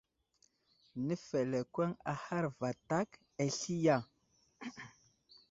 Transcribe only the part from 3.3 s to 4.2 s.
asli ya?